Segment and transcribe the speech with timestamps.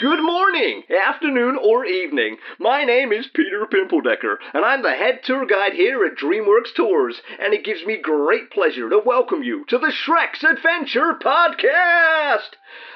[0.00, 2.36] Good morning, afternoon, or evening.
[2.60, 7.20] My name is Peter Pimpledecker, and I'm the head tour guide here at DreamWorks Tours,
[7.40, 12.50] and it gives me great pleasure to welcome you to the Shrek's Adventure Podcast.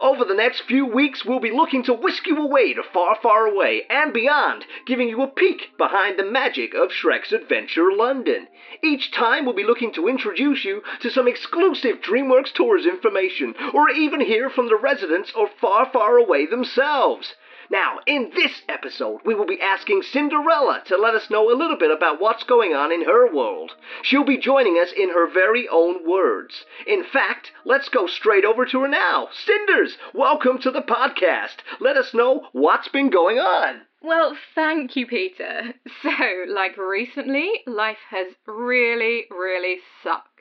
[0.00, 3.46] Over the next few weeks, we'll be looking to whisk you away to far, far
[3.46, 8.48] away and beyond, giving you a peek behind the magic of Shrek's Adventure London.
[8.82, 13.88] Each time, we'll be looking to introduce you to some exclusive DreamWorks Tours information, or
[13.88, 17.34] even hear from the residents of far, far away themselves.
[17.70, 21.76] Now, in this episode, we will be asking Cinderella to let us know a little
[21.76, 23.74] bit about what's going on in her world.
[24.02, 26.64] She'll be joining us in her very own words.
[26.86, 29.28] In fact, let's go straight over to her now.
[29.32, 31.56] Cinders, welcome to the podcast.
[31.80, 33.82] Let us know what's been going on.
[34.00, 35.74] Well, thank you, Peter.
[36.02, 40.35] So, like recently, life has really, really sucked.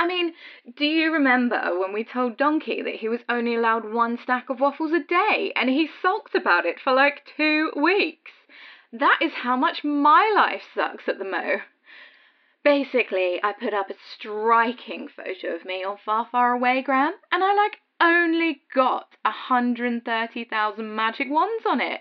[0.00, 0.32] I mean,
[0.78, 4.58] do you remember when we told Donkey that he was only allowed one stack of
[4.58, 8.30] waffles a day and he sulked about it for like two weeks?
[8.94, 11.60] That is how much my life sucks at the mo.
[12.64, 17.44] Basically, I put up a striking photo of me on Far Far Away Gram and
[17.44, 22.00] I like only got 130,000 magic wands on it.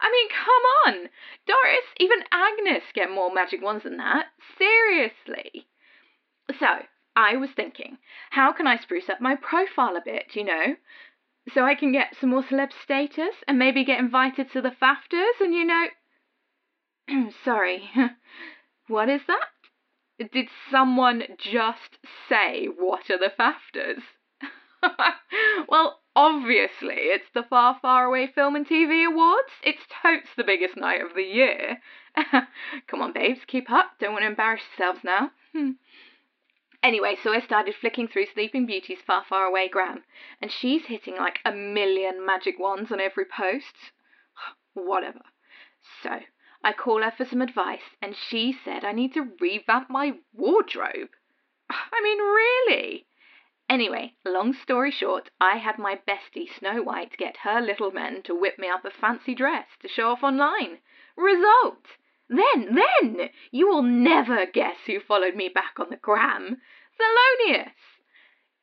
[0.00, 1.10] I mean, come on!
[1.46, 4.28] Doris, even Agnes get more magic wands than that.
[4.56, 5.66] Seriously.
[6.58, 6.86] So,
[7.16, 7.98] I was thinking,
[8.30, 10.76] how can I spruce up my profile a bit, you know?
[11.52, 15.40] So I can get some more celeb status and maybe get invited to the FAFTAs
[15.40, 15.86] and, you know.
[17.44, 17.90] Sorry.
[18.88, 20.30] what is that?
[20.32, 21.98] Did someone just
[22.28, 24.02] say, what are the FAFTAs?
[25.68, 29.50] well, obviously, it's the Far, Far Away Film and TV Awards.
[29.62, 31.78] It's totes the biggest night of the year.
[32.86, 33.92] Come on, babes, keep up.
[33.98, 35.30] Don't want to embarrass yourselves now.
[35.52, 35.72] Hmm.
[36.84, 40.04] Anyway, so I started flicking through Sleeping Beauty's Far Far Away gram,
[40.42, 43.74] and she's hitting like a million magic wands on every post.
[44.74, 45.22] Whatever.
[46.02, 46.20] So
[46.62, 51.08] I call her for some advice, and she said I need to revamp my wardrobe.
[51.70, 53.06] I mean, really?
[53.66, 58.34] Anyway, long story short, I had my bestie Snow White get her little men to
[58.34, 60.80] whip me up a fancy dress to show off online.
[61.16, 61.86] Result!
[62.36, 66.60] Then, then, you will never guess who followed me back on the gram.
[66.98, 67.72] Thelonious!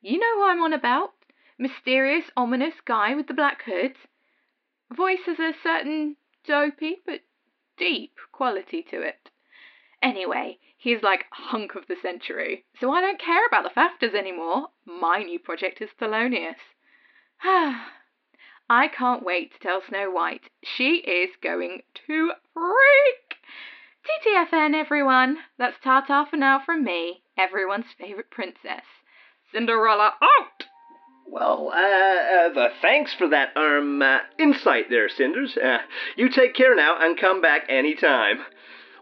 [0.02, 1.12] You know who I'm on about?
[1.58, 3.96] Mysterious, ominous guy with the black hood.
[4.92, 7.20] Voice has a certain dopey but
[7.78, 9.30] deep quality to it.
[10.02, 14.68] Anyway, he's like hunk of the century, so I don't care about the FAFTAs anymore.
[14.84, 16.56] My new project is Thelonious.
[17.44, 20.50] I can't wait to tell Snow White.
[20.62, 23.31] She is going to freak!
[24.32, 25.36] TTFN, everyone.
[25.58, 28.84] That's ta-ta for now from me, everyone's favourite princess.
[29.52, 30.64] Cinderella out!
[31.26, 35.56] Well, uh, uh, thanks for that, um, uh, insight there, Cinders.
[35.56, 35.78] Uh,
[36.16, 38.38] you take care now and come back any time.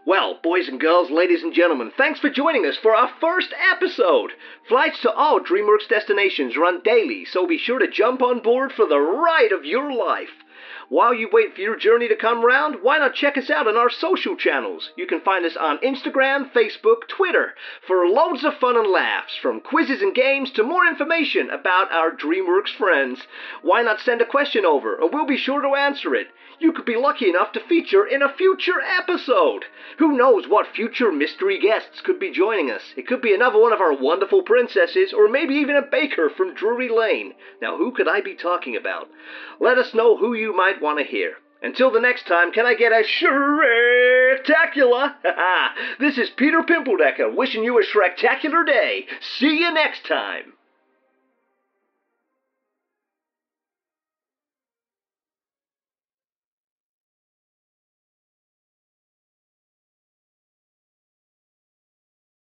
[0.05, 4.31] Well, boys and girls, ladies and gentlemen, thanks for joining us for our first episode.
[4.67, 8.85] Flights to all DreamWorks destinations run daily, so be sure to jump on board for
[8.85, 10.43] the ride of your life.
[10.91, 13.77] While you wait for your journey to come round, why not check us out on
[13.77, 14.91] our social channels?
[14.97, 17.55] You can find us on Instagram, Facebook, Twitter
[17.87, 22.11] for loads of fun and laughs, from quizzes and games to more information about our
[22.11, 23.25] DreamWorks friends.
[23.61, 26.27] Why not send a question over, and we'll be sure to answer it.
[26.59, 29.65] You could be lucky enough to feature in a future episode.
[29.97, 32.93] Who knows what future mystery guests could be joining us?
[32.95, 36.53] It could be another one of our wonderful princesses, or maybe even a baker from
[36.53, 37.33] Drury Lane.
[37.61, 39.09] Now, who could I be talking about?
[39.59, 41.35] Let us know who you want to hear.
[41.61, 45.13] Until the next time, can I get a Shrektacular?
[45.99, 49.05] this is Peter Pimpledecker wishing you a Shrektacular day.
[49.37, 50.53] See you next time.